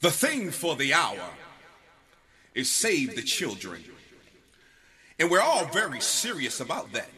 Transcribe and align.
The 0.00 0.10
thing 0.10 0.50
for 0.50 0.76
the 0.76 0.94
hour 0.94 1.30
is 2.54 2.70
save 2.70 3.16
the 3.16 3.22
children. 3.22 3.82
And 5.18 5.30
we're 5.30 5.40
all 5.40 5.66
very 5.66 6.00
serious 6.00 6.60
about 6.60 6.92
that 6.92 7.10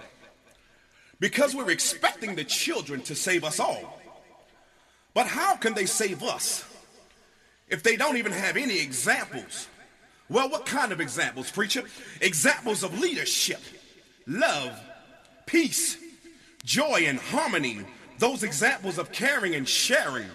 because 1.18 1.54
we're 1.54 1.70
expecting 1.70 2.34
the 2.34 2.44
children 2.44 3.02
to 3.02 3.14
save 3.14 3.44
us 3.44 3.60
all. 3.60 4.00
But 5.12 5.26
how 5.26 5.56
can 5.56 5.74
they 5.74 5.86
save 5.86 6.22
us 6.22 6.64
if 7.68 7.82
they 7.82 7.96
don't 7.96 8.16
even 8.16 8.32
have 8.32 8.56
any 8.56 8.80
examples? 8.80 9.68
Well, 10.30 10.48
what 10.48 10.64
kind 10.64 10.92
of 10.92 11.00
examples, 11.00 11.50
preacher? 11.50 11.82
Examples 12.20 12.82
of 12.82 12.98
leadership, 12.98 13.60
love, 14.26 14.80
peace, 15.44 15.98
joy, 16.64 17.04
and 17.06 17.18
harmony. 17.18 17.80
Those 18.18 18.42
examples 18.42 18.96
of 18.96 19.12
caring 19.12 19.54
and 19.54 19.68
sharing. 19.68 20.28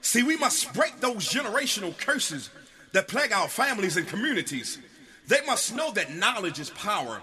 See, 0.00 0.22
we 0.22 0.36
must 0.36 0.72
break 0.72 1.00
those 1.00 1.28
generational 1.28 1.96
curses 1.96 2.50
that 2.92 3.08
plague 3.08 3.32
our 3.32 3.48
families 3.48 3.96
and 3.96 4.06
communities. 4.06 4.78
They 5.26 5.44
must 5.46 5.74
know 5.74 5.90
that 5.92 6.14
knowledge 6.14 6.60
is 6.60 6.70
power 6.70 7.22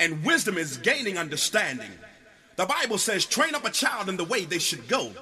and 0.00 0.24
wisdom 0.24 0.58
is 0.58 0.78
gaining 0.78 1.18
understanding. 1.18 1.90
The 2.56 2.66
Bible 2.66 2.98
says, 2.98 3.24
train 3.24 3.54
up 3.54 3.64
a 3.64 3.70
child 3.70 4.08
in 4.08 4.16
the 4.16 4.24
way 4.24 4.44
they 4.44 4.58
should 4.58 4.88
go. 4.88 5.12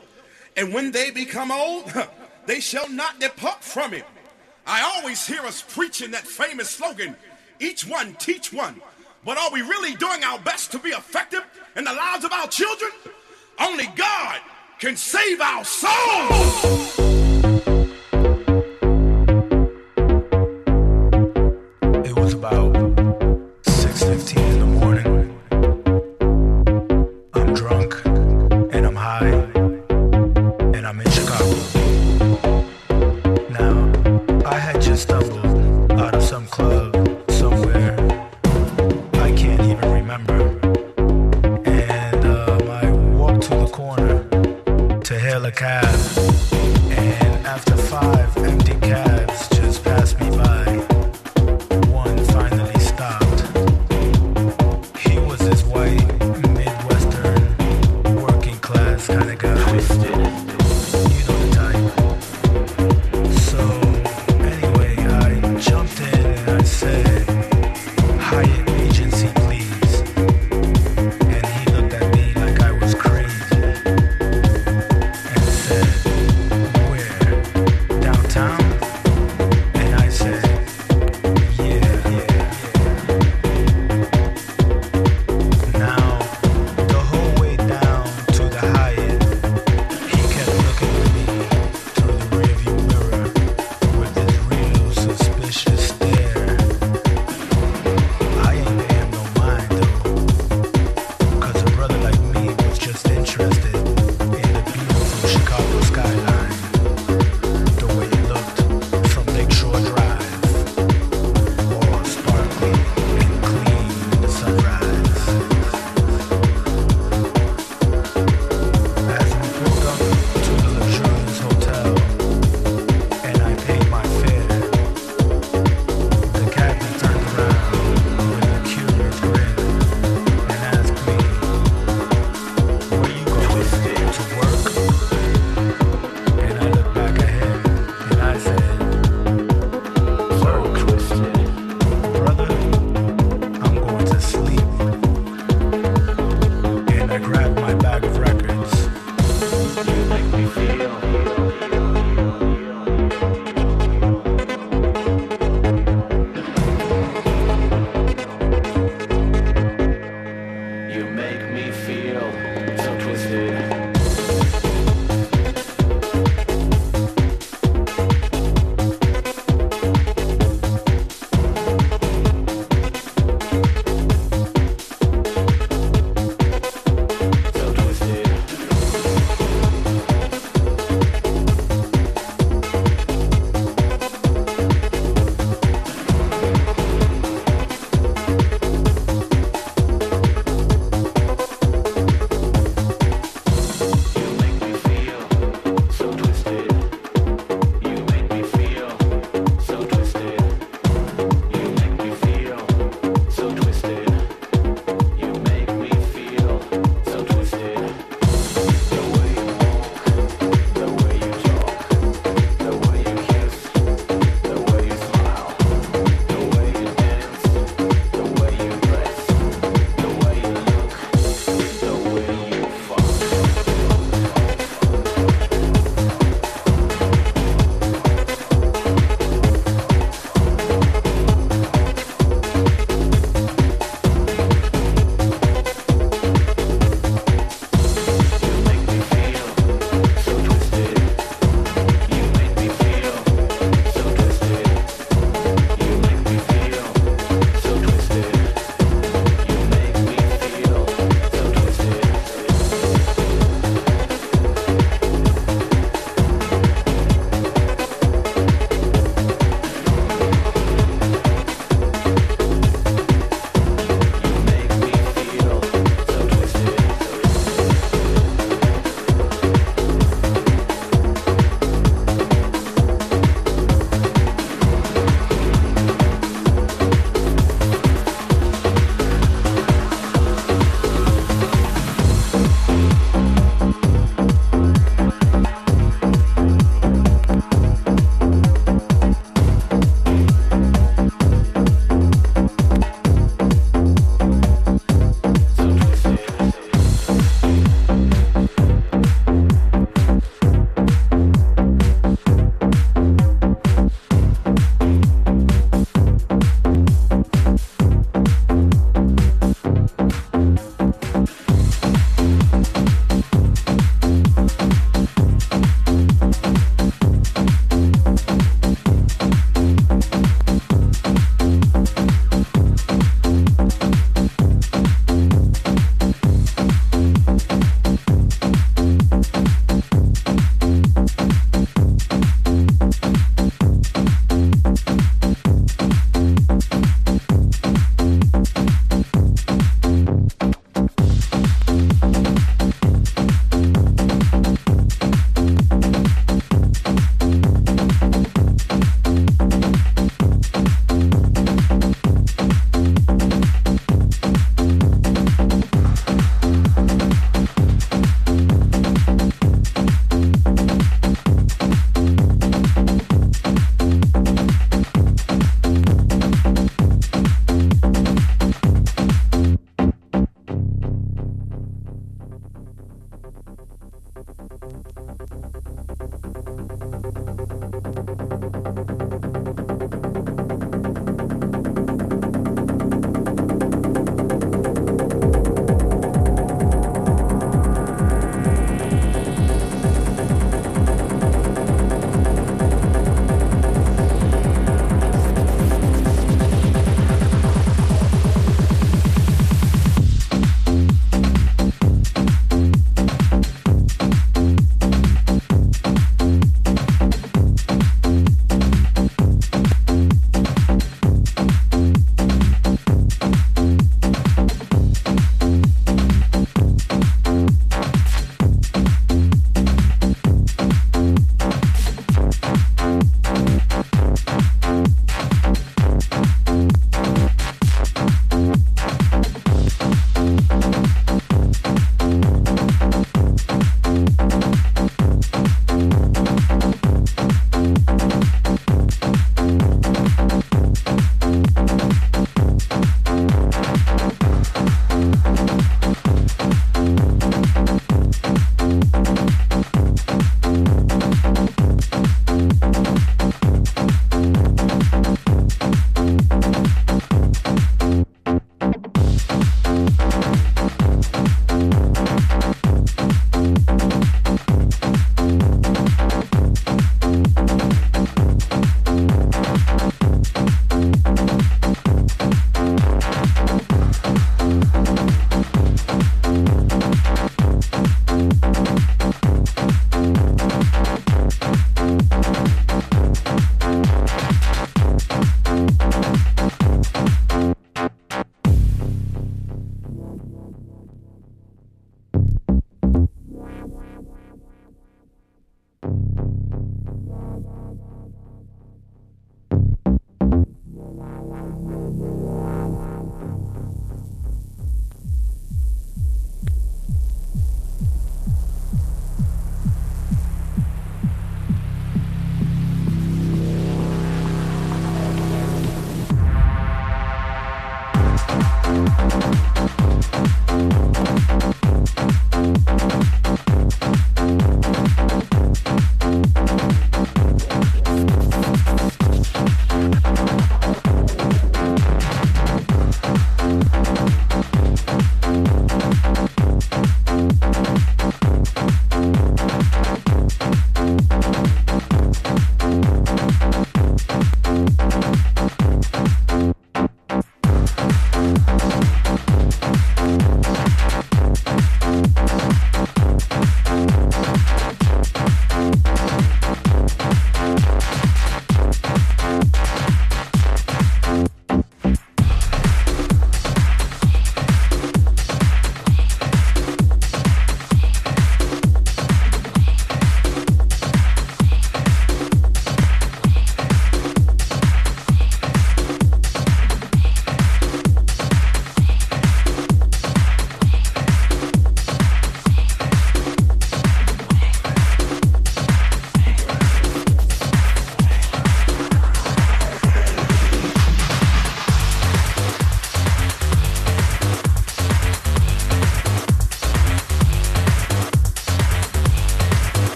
And 0.56 0.72
when 0.72 0.92
they 0.92 1.10
become 1.10 1.50
old, 1.50 1.92
they 2.46 2.60
shall 2.60 2.88
not 2.88 3.20
depart 3.20 3.62
from 3.62 3.94
it. 3.94 4.04
I 4.66 4.82
always 4.82 5.26
hear 5.26 5.42
us 5.42 5.62
preaching 5.62 6.12
that 6.12 6.26
famous 6.26 6.70
slogan, 6.70 7.16
each 7.60 7.86
one 7.86 8.14
teach 8.14 8.52
one. 8.52 8.80
But 9.24 9.38
are 9.38 9.52
we 9.52 9.62
really 9.62 9.94
doing 9.94 10.24
our 10.24 10.38
best 10.38 10.72
to 10.72 10.78
be 10.78 10.90
effective 10.90 11.44
in 11.76 11.84
the 11.84 11.92
lives 11.92 12.24
of 12.24 12.32
our 12.32 12.48
children? 12.48 12.90
Only 13.58 13.86
God 13.96 14.40
can 14.82 14.96
save 14.96 15.40
our 15.40 15.64
souls. 15.64 16.98
It 22.04 22.16
was 22.16 22.34
about 22.34 22.74
6:15. 23.62 24.51